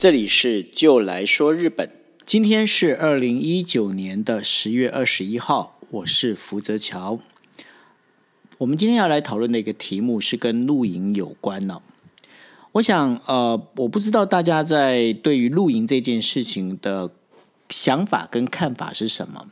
[0.00, 1.90] 这里是就来说日本。
[2.24, 7.20] 今天是二零一九年的十月二十一号，我是福泽桥。
[8.56, 11.82] 我们今天要来讨论的一个题目是跟露营有关呢。
[12.72, 17.10] 我想，呃，我不知道大家在对于露营这件事情的
[17.68, 19.48] 想法跟看法是什么。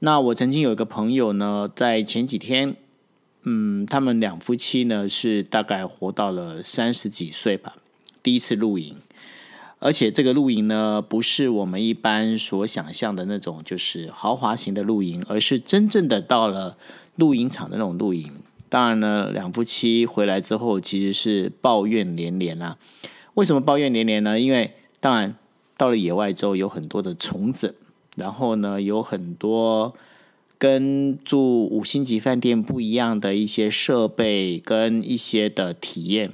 [0.00, 2.76] 那我曾经有一个朋友呢，在前几天，
[3.44, 7.76] 嗯，他们两夫妻呢是大概活到了三十几岁吧，
[8.22, 8.94] 第一次露营。
[9.82, 16.76] 而且这个露营呢，不是我们一般所想象的那种，就是豪华型的露营，而是真正的到了
[17.16, 18.30] 露营场的那种露营。
[18.68, 22.76] 当然呢，两夫妻回来之后，其实是抱怨连连啊。
[23.32, 24.38] 为什么抱怨连连呢？
[24.38, 25.34] 因为当然
[25.78, 27.76] 到了野外之后，有很多的虫子，
[28.16, 29.94] 然后呢，有很多
[30.58, 36.30] 跟住五星级饭店不一样的一些设备跟一些的体验，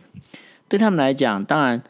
[0.69, 1.85] 对他们来讲，当然。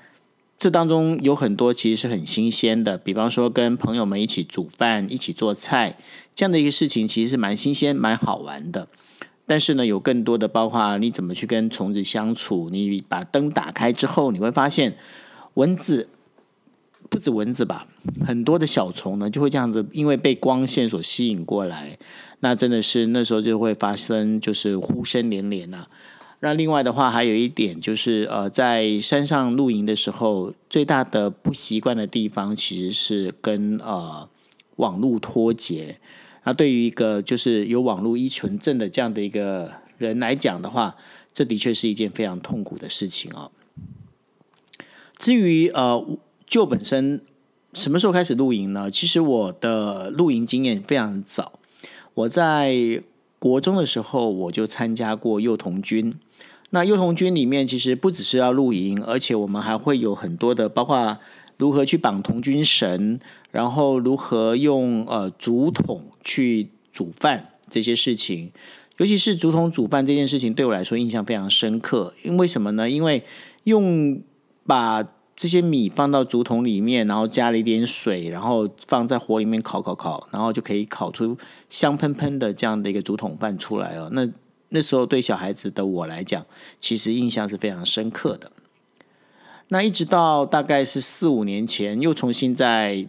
[0.59, 5.99] 这当中有很多其实是很新鲜的，比方说跟朋友们一起煮饭、一起做菜
[6.35, 8.89] 这样的一个事情，其实是蛮新鲜、蛮好玩的。
[9.45, 12.71] 但是呢，有更多的包括你怎么去跟虫子相处。
[12.71, 14.97] 你把灯打开之后，你会发现
[15.55, 16.09] 蚊子
[17.11, 17.87] 不止蚊子吧，
[18.27, 21.97] 很多的小虫呢就会这样子，因为被光线所吸引过来，
[22.41, 25.87] 那真的是那时候就会发生就是呼声连连呐。
[26.41, 34.29] 那另外的话，还有一点就是，呃，在山上露营的时候，最大的不习惯的地方其实是跟呃
[34.77, 35.99] 网络脱节。
[36.45, 40.95] 那对于一个就是有网络依存症的这样的一个人来讲的话，
[41.33, 43.51] 这的确是一件非常痛苦的事情哦。
[45.17, 46.07] 至于呃，
[46.47, 47.23] 就本身
[47.73, 48.91] 什么时候开始露营呢？
[48.91, 51.59] 其实我的露营经验非常早，
[52.13, 53.03] 我在。
[53.39, 56.13] 国中的时候，我就参加过幼童军。
[56.71, 61.17] 那幼童军里面，其实不只是要露营，而且我们还会有很多的，包括
[61.57, 63.19] 如何去绑童军绳，
[63.51, 68.53] 然后如何用呃竹筒去煮饭这些事情。
[68.99, 72.15] 尤其是竹筒煮饭这件事情，对我来说印象非常深刻。
[72.25, 72.89] 因为什么呢？
[72.89, 73.23] 因为
[73.65, 74.21] 用
[74.67, 81.37] 把这些米放到竹筒里面，然后加了一点水，然后放在火里面烤烤烤，然后就可以烤出
[81.69, 84.09] 香喷喷的这样的一个竹筒饭出来哦。
[84.13, 84.27] 那
[84.71, 86.45] 那时候对小孩子的我来讲，
[86.79, 88.51] 其实印象是非常深刻的。
[89.69, 93.07] 那一直到大概是四五年前，又重新在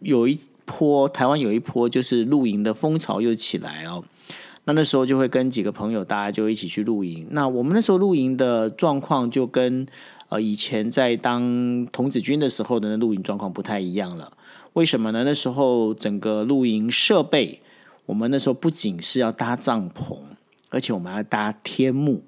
[0.00, 4.04] 有一波台湾有一波就是露营的风潮又起来哦。
[4.64, 7.26] 那那时候就会跟几个朋友，大家就一起去露营。
[7.30, 9.86] 那我们那时候露营的状况就跟。
[10.28, 14.32] 呃，以前在当童子军的时候的那露营状况不太一样了。
[14.72, 15.24] 为什么呢？
[15.24, 17.60] 那时候整个露营设备，
[18.12, 20.18] 我们那时候不仅是要搭帐篷，
[20.68, 22.22] 而且我们要搭天幕。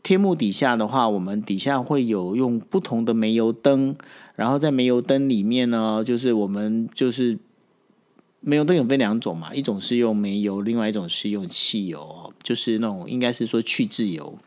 [0.00, 3.96] 天幕底下的话，我们底下会有用不同的煤油灯，
[4.36, 7.36] 然后在煤油灯里面呢，就是我们就是
[8.38, 14.38] 煤油灯有分两种嘛，一种是用煤油，另外一种是用汽油，就是那种应该是说去渍油。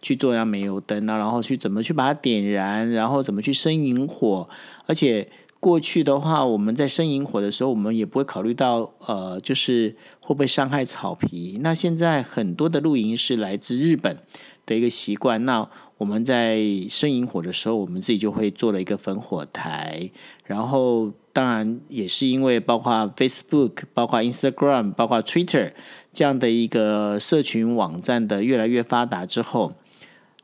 [0.00, 4.48] 去做下煤油灯啊，然后去怎么去把它点燃，然后怎么去生引火。
[4.86, 5.28] 而且
[5.60, 11.58] 过去的话，我们在生引火的时候，我们也不会考虑到呃，就是会不会伤害草皮。
[11.62, 14.18] 那现在很多的露营是来自日本
[14.64, 15.44] 的一个习惯。
[15.44, 20.10] 那我们在生引火的时候，我们自己就会做了一个焚火台。
[20.44, 25.72] 然后当然也是因为包括 Facebook、包括 Instagram、包括 Twitter
[26.12, 29.74] 这样的一个社群网站的越来越发达之后。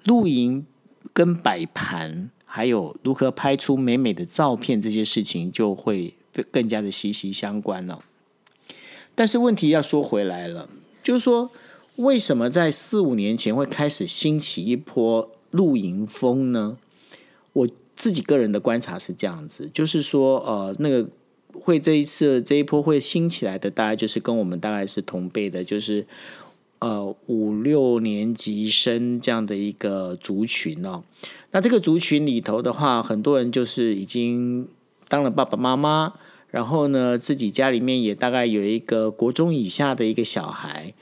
[0.05, 0.67] 露营
[1.15, 6.15] 跟摆盘，还有如何拍出美美的照片，这些事情就会
[6.53, 8.05] 更加的息息相关了。
[9.17, 10.69] 但是问题要说回来了，
[11.03, 11.51] 就是说，
[11.97, 16.79] 为什么在四五年前会开始兴起一波露营风呢？
[17.55, 21.09] 我自己个人的观察是这样子，就是说，呃，那个
[21.55, 26.07] 会这一次这一波会兴起来的，大概就是跟我们大概是同辈的，就是。
[26.81, 31.03] 呃，五六年级生这样的一个族群哦，
[31.55, 34.67] 那这个族群里头的话，很多人就是已经
[35.07, 36.13] 当了爸爸妈妈，
[36.51, 40.93] 然后呢，自己家里面也大概有一个国中以下的一个小孩。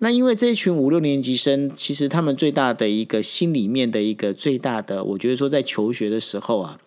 [0.00, 6.78] 那因为这群五六年级生，其实他们最大的一个心里面的一个最大的，我觉得说在求学的时候啊，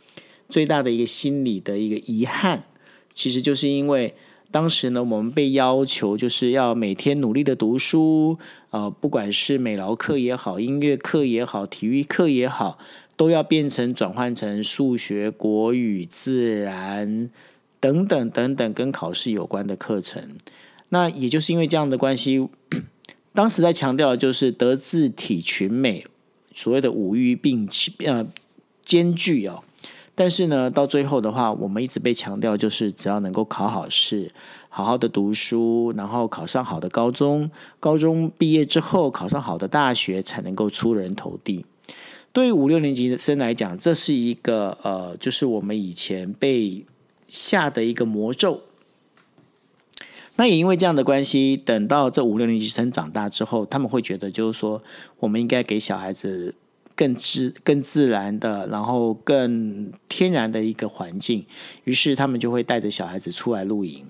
[0.47, 2.65] 最大的一个心理的一个遗憾，
[3.11, 4.13] 其实就是因为。
[4.51, 8.37] 当时呢，我们被要求就是要每天努力的读书，
[8.69, 12.77] 呃，不管是美劳课也好，音乐课也好，体育课也好，
[13.15, 17.29] 都要变成转换成数学、国语、自然
[17.79, 20.35] 等等等等跟考试有关的课程。
[20.89, 22.47] 那也就是因为这样的关系，
[23.33, 26.05] 当时在强调的就是德智体群美，
[26.53, 27.67] 所谓的五育并
[28.05, 28.25] 呃
[28.83, 29.63] 兼具哦。
[30.17, 34.31] 但是呢，到最后的话，我们一直被强调就是只要能够考好试，
[34.69, 37.51] 好好的读书，然后考上好的高中，
[37.81, 41.65] 高中毕业之后考上好的大学，才能够出人头地。
[42.35, 46.83] 对于五六年级生来讲，这是一个呃，就是我们以前被
[47.29, 48.61] 下的一个魔咒。
[50.35, 54.83] 那也因为这样的关系，等到这五六年级生长大之后，他们会觉得就是说，
[55.19, 56.53] 我们应该给小孩子
[56.93, 61.45] 更自、更自然的，然后更天然的一个环境。
[61.85, 64.05] 于是他们就会带着小孩子出来露营。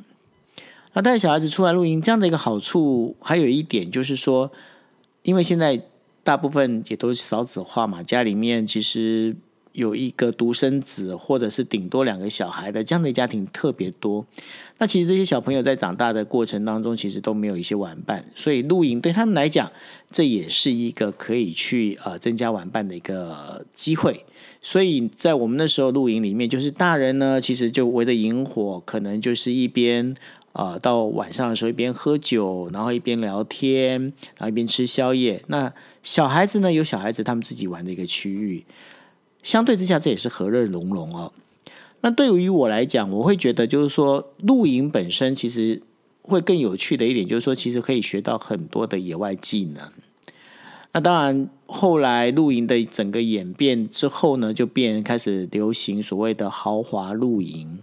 [0.93, 4.51] 那带小孩子出来露营，这样的一个好处，还有一点就是说，
[5.21, 5.79] 因为现在
[6.25, 9.37] 大部分也都是少子化嘛，家里面其实。
[9.75, 14.25] 有一个独生子，或者是顶多两个小孩的这样的家庭特别多。
[14.77, 19.69] 那其实这些小朋友在长大的过程当中，其实都没有一些玩伴，所以露营对他们来讲，
[20.09, 24.23] 这也是一个可以去呃增加玩伴的一个机会。
[24.61, 30.15] 所以在我们那时候露营里面，就是大人呢，其实就围着萤火，可能就是一边
[30.55, 34.01] 啊到晚上的时候一边喝酒，然后一边聊天，
[34.37, 35.43] 然后一边吃宵夜。
[35.47, 38.63] 那小孩子呢，有小孩子他们自己玩的一个区域。
[39.43, 41.33] 相对之下，这也是和乐融融哦。
[41.99, 45.81] 那对于我来讲，我会觉得就是说，露营本身其实
[46.21, 49.91] 会更有趣的一点，就是说，其实可以学到很多的野外技能。
[50.93, 57.79] 那当然，后来露营的整个演变之后呢，就变开始流行所谓的豪华露营。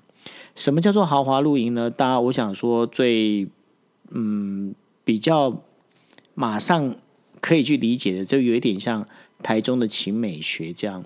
[0.55, 1.91] 什么叫做豪华露营呢？
[1.91, 3.49] 大家我想说，最
[4.11, 4.75] 嗯
[5.05, 5.63] 比较
[6.35, 6.95] 马上
[7.41, 9.07] 可以去理解的，就有一点像
[9.43, 11.05] 台中的秦美学这样。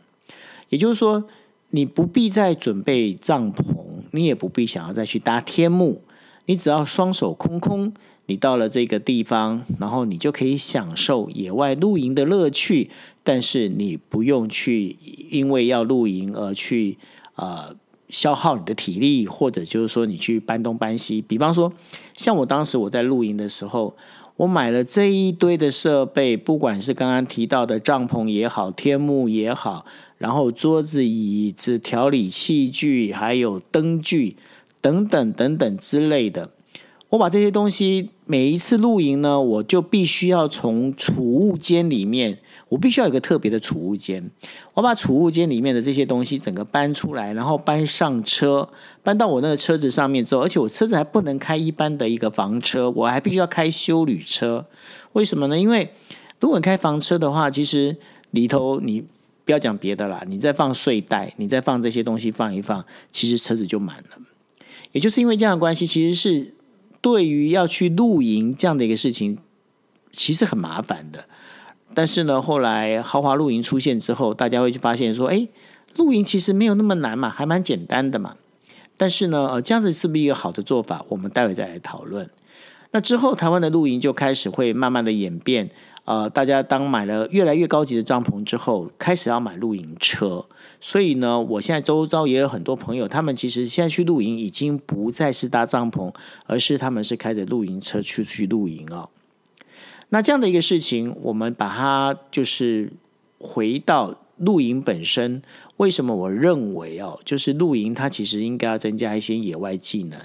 [0.69, 1.25] 也就是说，
[1.71, 3.65] 你不必再准备帐篷，
[4.11, 6.03] 你也不必想要再去搭天幕，
[6.47, 7.93] 你只要双手空空，
[8.27, 12.91] 你到了这个地方，然后你就可以享受野外露营的乐趣。
[13.23, 14.97] 但是你不用去
[15.31, 16.99] 因为要露营而去
[17.35, 17.75] 呃
[18.09, 21.21] 消耗你的体力，或者就是说你去搬东搬西。
[21.23, 21.73] 比方说，
[22.15, 23.97] 像我当时我在露营的时候。
[24.39, 29.87] 我买了这一堆的设备，不管是刚刚提到的帐篷也好，天幕也好，
[30.19, 34.37] 然后桌子、椅子、调理器具，还有灯具
[34.83, 36.51] 等等等等之类的。
[37.09, 42.39] 我把这些东西，每一次露营呢，我就必须要从储物间里面。
[42.69, 44.29] 我必须要有个特别的储物间，
[44.75, 48.69] 我把储物间里面的这些东西整个搬出来，然后搬上车，
[49.05, 54.67] 搬到我那个车子上面之后，而且我车子还不能开一般的一个房车，我还必须要开修旅车。
[55.13, 55.57] 为什么呢？
[55.59, 55.89] 因为
[56.41, 57.97] 如果开房车的话，其实
[58.33, 59.05] 里头你
[59.45, 64.19] 不要讲别的啦，你再放睡袋，你再放这些东西放一放，其实车子就满了。
[64.91, 66.55] 也就是因为这样的关系，其实是
[67.01, 69.39] 对于要去露营这样的一个事情，
[70.11, 71.29] 其实很麻烦的。
[71.97, 75.49] 但是呢，后来豪华露营出现之后，大家会去发现说，哎，
[75.97, 78.37] 露营其实没有那么难嘛，还蛮简单的嘛。
[78.99, 81.03] 但是呢，呃，这样子是不是一个好的做法？
[81.09, 82.29] 我们待会再来讨论。
[82.91, 85.71] 那之后，台湾的露营就开始会慢慢的演变。
[86.05, 90.45] 呃，大家当买了越来越高级的帐篷之后，开始要买露营车。
[90.79, 96.13] 所以呢，我现在周遭也有很多朋友，他们其实现在去露营已经不再是搭帐篷，
[96.45, 99.09] 而是他们是开着露营车出去露营哦。
[100.11, 102.93] 那这样的一个事情，我们把它就是
[103.39, 105.43] 回到露营本身。
[105.79, 110.19] 为什么我认为哦，就是露营它其实应该要增加一些野外技能，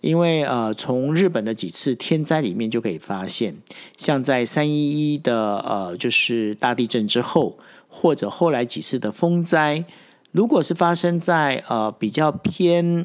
[0.00, 3.54] 因为呃，从日本的几次天灾里面就可以发现，
[3.96, 9.84] 像在三一一的呃，就是大地震之后，或者后来几次的风灾，
[10.30, 13.04] 如果是发生在呃比较偏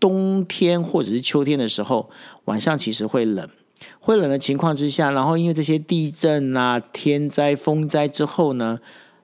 [0.00, 2.08] 冬天或者是秋天的时候，
[2.46, 3.46] 晚上其实会冷。
[4.00, 8.78] 会冷的情况之下，然后因为这些地震啊、天灾、风灾之后呢，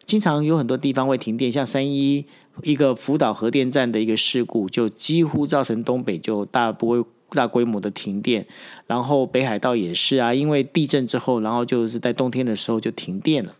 [0.05, 2.25] 经常有很多地方会停电，像三一
[2.62, 8.47] 一个福岛核电站的一个事故，就几乎造成东北就大不会大规模的停电。
[8.87, 13.55] 然后北海道也是啊，因为地震之后，然后就是在冬天的时候就停电了。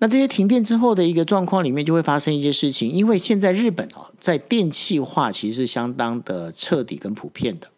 [0.00, 7.68] 那这些停电之后的一个状况里面，就会发生一些事情，因为现在日本哦，在电气化其实是相当的彻底跟普遍的。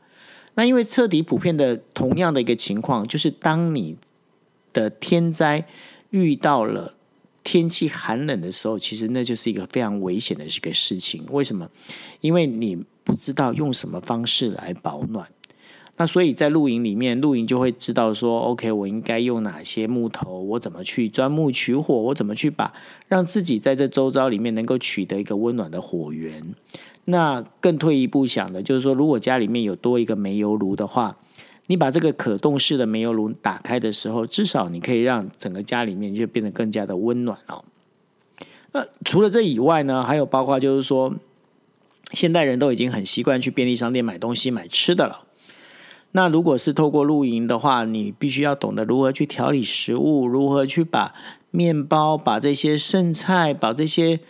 [0.56, 3.96] 那因为彻底普遍的同样的一个情况，就是当你
[4.72, 5.64] 的天灾
[6.10, 6.94] 遇到了
[7.44, 11.24] 天气寒冷的时候，其实那就是一个非常危险的一个事情。
[11.30, 11.70] 为什么？
[12.20, 15.28] 因为你不知道用什么方式来保暖。
[15.98, 22.72] 那所以在露营里面，露营就会知道说，OK，我应该用哪些木头，我怎么去钻木取火，我怎么去把
[23.08, 26.54] 让自己在这周遭里面能够取得一个温暖的火源。
[27.06, 31.16] 那更退一步想的，就是说，如果家里面有多一个煤油炉的话，
[31.68, 37.64] 你把这个可动式的煤油炉打开的时候，至少你可以让整个家里面就变得更加的温暖哦。
[38.72, 41.14] 那除了这以外呢，还有包括就是说，
[42.12, 45.24] 现代人都已经很习惯去便利商店买东西、买吃的了。
[46.12, 51.14] 那如果是透过露营的话，你必须要懂得如何去调理食物，如何去把
[51.50, 54.20] 面包、把这些剩菜、把这些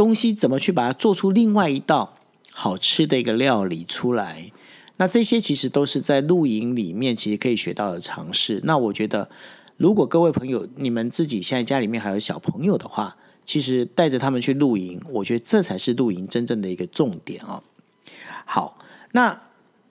[0.00, 2.16] 东西怎么去把它做出另外一道
[2.50, 4.50] 好吃的一个料理出来。
[4.96, 8.62] 那这些其实都是在露营里面其实可以学到的尝试。
[8.64, 9.28] 那我觉得，
[9.76, 13.14] 如果各位朋友你们自己现在家里面还有小朋友的话，
[13.44, 17.62] 其实带着他们去露营，我觉得这才是露营真正的一个重点哦。
[18.46, 18.78] 好，
[19.12, 19.38] 那。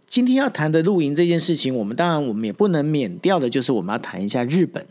[0.09, 4.83] 今天要谈的露营这件事情，我们当然我们也不能免掉的，就是我们要谈一下日本。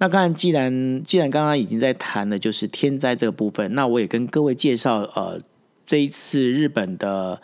[0.00, 5.38] 那刚才既然既然刚刚已经在谈的就是天灾这个部分，那我也跟各位介绍，呃，
[5.86, 7.40] 这一次日本的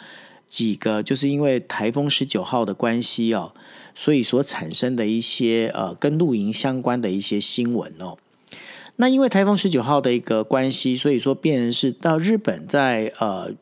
[0.48, 3.52] 几个，就是因为台风十九号的关系哦，
[3.94, 8.16] 所以所产生的一些呃跟露营相关的一些新闻哦。
[8.96, 13.52] 那因为台风十九号的一个关系，所以说变成是到日本在呃。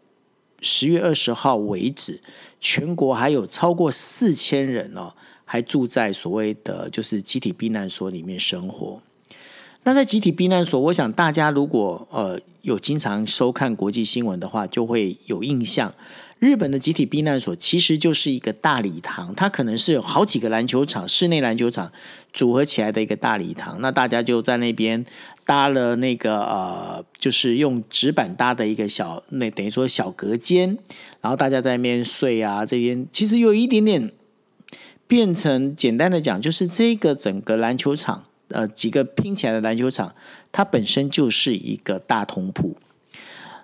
[0.66, 2.22] 十月二十号为止，
[2.58, 5.12] 全国还有超过四千人哦，
[5.44, 9.00] 还住在所谓的就是集体避难所里面生活。
[9.84, 15.92] 那在集体避难所，我想大家如果呃有经常收看国际新闻的话，就会有印象。
[16.38, 21.90] 日本的集体避难所其实就是一个大礼堂，它可能是有好几个篮球场、室内篮球场
[22.32, 23.80] 组合起来的一个大礼堂。
[23.80, 25.04] 那大家就在那边
[25.46, 30.76] 搭了那个呃，就是用纸板搭的一个小，那等于说小隔间，
[31.20, 32.66] 然后大家在那边睡啊。
[32.66, 34.10] 这边其实有一点点
[35.06, 40.14] 变成简单的讲，就是这个整个篮球场，呃，几个拼起来的篮球场，
[40.50, 42.76] 它本身就是一个大通铺。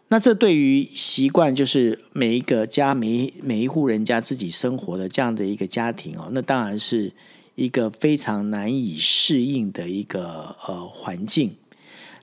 [0.08, 7.12] 那这对于习惯就是每一个家每每一户人家自己生活的这样的一个家庭哦，那当然是
[7.54, 11.54] 一个非常难以适应的一个呃环境。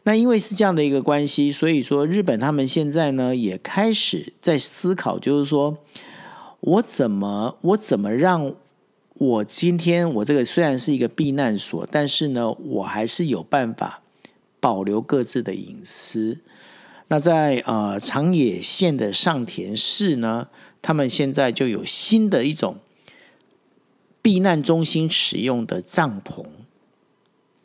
[0.04, 5.78] 那因为是这样的一个关系，所以说日本他们现在呢也开始在思考，就是说
[6.60, 8.54] 我怎么我怎么让
[9.20, 14.02] 我今天我这个虽然是一个避难所，但是呢我还是有办法
[14.60, 16.38] 保留各自的隐私。
[17.08, 20.48] 那在呃长野县的上田市呢，
[20.82, 22.78] 他们现在就有新的一种
[24.22, 26.46] 避难中心使用的帐篷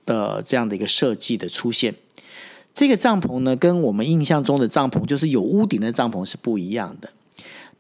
[0.07, 1.95] 的这样的一个设计的出现。
[2.73, 7.11] 这个帐篷呢，跟我们印象中的帐篷，就是有屋顶的帐篷是不一样的。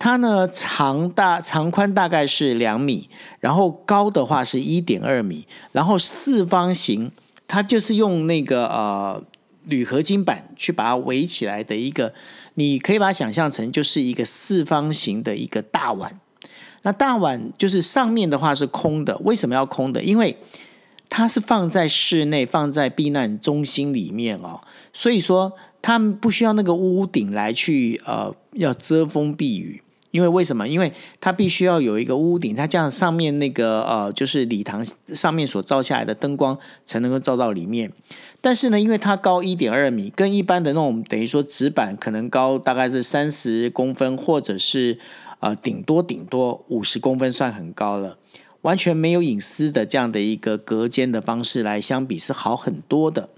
[0.03, 7.09] 它呢长大长宽大概是两米，然后高的话是一点二米，然后四方形，
[7.47, 9.23] 它就是用那个呃。
[9.67, 12.13] 铝合金板去把它围起来的一个，
[12.55, 16.19] 你可以把它想象成就是一个四方形的一个大碗。
[16.83, 20.03] 那大碗就是上面的话是空的，为什么要空的？
[20.03, 20.37] 因为
[21.09, 24.61] 它是放在室内，放在避难中心里面哦，
[24.93, 29.81] 所以说他们不需要那个屋顶来去呃要遮风避雨。
[30.12, 30.69] 因为为什么？
[30.69, 37.90] 因为它必须要有一个屋顶，它这样上面那个呃，就是礼堂上面所照下来的灯光才能够照到里面。
[38.40, 44.99] 但是呢，因为它高一点二米，跟一般的那种等于说纸板可能高大概是三十公分，或者是
[45.40, 48.19] 呃顶多顶多五十公分，算很高了，
[48.61, 53.31] 完全没有隐私的这样的一个隔间的方式来相比是好很多的。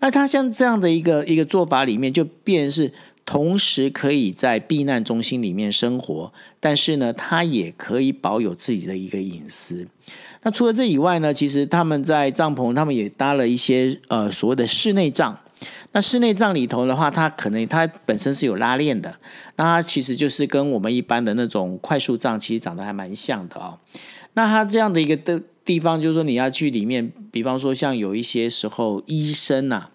[0.00, 2.92] 那它像这样的一个一个做法里面，就变是。
[3.24, 9.86] 同时可以在避难中心里面生活，但是呢，他也可以保有自己的一个隐私。
[10.42, 15.38] 那除了这以外呢，其实他们在帐篷，他们也搭了一些呃所谓的室内帐。
[15.92, 19.14] 那室内帐里头的话，它可能它本身是有拉链的，
[19.56, 23.78] 那它其实就是跟我们一般的那种快速帐其实长得还蛮像的哦。
[24.34, 29.88] 那它这样的一个的地方，就是说你要去里面，比方说像有一些时候医生呐。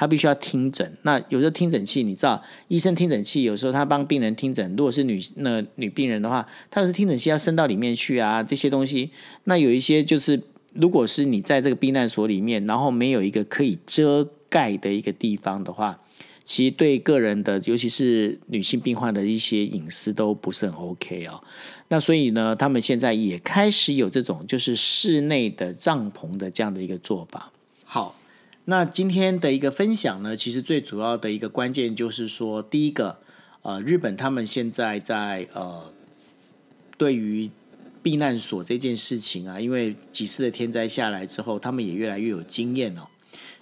[0.00, 9.10] 他必须要听诊，那有时候听诊器，你知道，医生听诊器有时候他帮病人听诊，如果是女那女病人的话，他是听诊器要伸到里面去啊，这些东西。
[9.44, 10.42] 那有一些就是，
[10.72, 16.00] 如果是你在这个避难所里面，然后没有一个可以遮盖的一个地方的话，
[16.44, 21.44] 其实对个人的，尤其是女性病患的一些隐私都不是很 OK 哦。
[21.88, 27.52] 那所以呢，他们现在也开始有这种就是室内的帐篷的这样的一个做法。
[27.84, 28.16] 好。
[28.70, 33.18] 那今天的一个分享呢，其实最主要的一个关键就是说，第一个，
[33.62, 35.92] 呃，日本他们现在在呃，
[36.96, 37.50] 对于
[38.00, 43.08] 避难所这件事情啊，因为几次的天灾下来之后，他们也越来越有经验哦，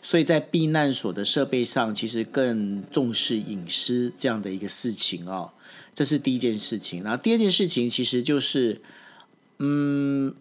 [0.03, 5.51] 所以在避难所的设备上，其实更重视隐私这样的一个事情哦，
[5.95, 7.03] 这是第一件事情。
[7.03, 8.83] 然后第二件事情，其实就是，
[9.59, 10.35] 嗯，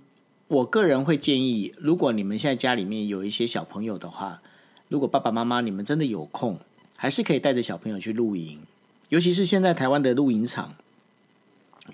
[0.50, 4.42] 我个人会建议，如果你们现在家里面有一些小朋友的话，
[4.90, 6.60] 如果爸爸妈妈你们真的有空，
[6.96, 8.62] 还是可以带着小朋友去露营，
[9.10, 10.76] 尤其是现在台湾的露营场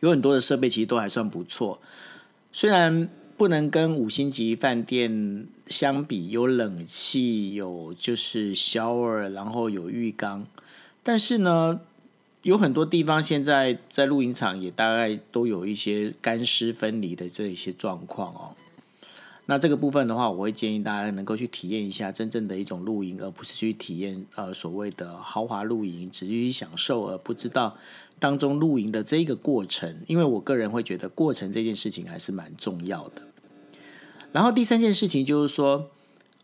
[0.02, 1.80] 有很多的设备，其实都还算不错。
[2.52, 10.46] 虽然不能跟五星级饭店相比，有冷气，有就是小二然后有浴缸，
[11.02, 11.80] 但是呢，
[12.44, 18.56] 有很多地方现在在露营场也大概都有一些干湿分离的这一些状况哦。
[19.46, 27.76] 那这个部分的话，我会建议大家能够去体验一下真正的一种露营，而不是去体验呃所谓的豪华露营，只去享受而不知道
[28.20, 29.94] 当中露营的这个过程。
[30.08, 33.22] 因为我个人会觉得过程这件事情还是蛮重要的。
[34.32, 35.90] 然后第三件事情就是说，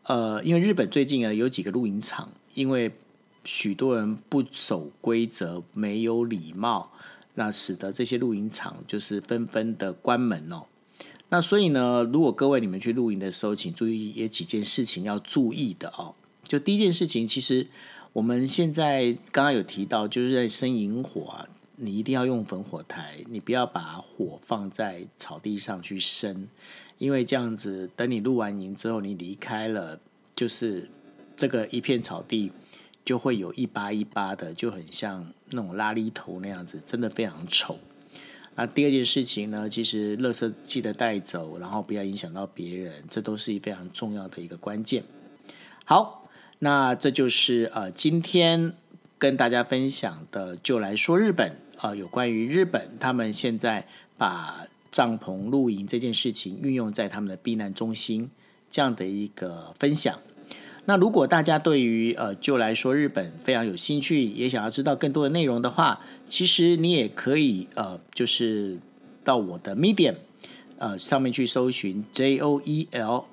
[0.03, 2.91] 呃，因为日本最近啊有几个露营场，因为
[3.45, 6.91] 许多人不守规则、没有礼貌，
[7.35, 10.63] 那使得这些露营场就是纷纷的关门哦。
[11.29, 16.15] 那所以呢，如果各位你们去露营的时候，请注意也几件事情要注意的哦。
[16.43, 17.67] 就第一件事情，其实
[18.13, 26.47] 我们现在刚刚有提到，就是在生营火啊，你一定要用焚火台，你不要把火放在草地上去生，
[26.97, 29.99] 因为这样子，等你露完营之后，你离开了，
[30.33, 30.89] 就是
[31.37, 32.51] 这个一片草地
[33.05, 37.77] 就会有一把一把的，就很像那种拉力头那样子，真的非常丑。
[38.59, 45.01] 那第二件事情呢，其实垃圾记得带走，然后不要影响到别人，这都是非常重要的一个关键。
[45.85, 48.73] 好，那这就是呃今天
[49.17, 53.87] 跟大家分享的，就来说日本啊，有关于日本他们现在
[54.17, 58.29] 把帐篷露营这件事情运用在他们的避难中心
[58.69, 60.19] 这样的一个分享。
[60.89, 68.79] 那如果大家对于呃就来说日本非常有兴趣，也想要知道更多的内容的话，其实你也可以呃就是
[69.23, 70.15] 到我的 Medium
[70.79, 73.25] 呃上面去搜寻 J O E L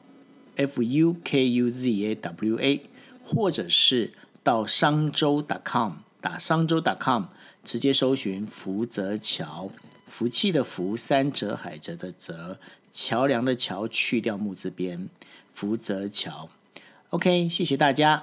[0.56, 2.82] F U K U Z A W A，
[3.25, 7.25] 或者是到商周 .com 打商周 .com
[7.64, 9.71] 直接搜寻福泽桥，
[10.06, 12.58] 福气的福，三折海折的折，
[12.92, 15.08] 桥梁的桥去掉木字边，
[15.54, 16.50] 福泽桥。
[17.10, 18.23] ok 谢谢大家。